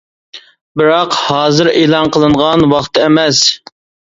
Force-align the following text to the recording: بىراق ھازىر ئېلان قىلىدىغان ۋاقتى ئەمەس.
بىراق 0.81 1.17
ھازىر 1.17 1.71
ئېلان 1.73 2.09
قىلىدىغان 2.17 2.67
ۋاقتى 2.73 3.05
ئەمەس. 3.07 3.47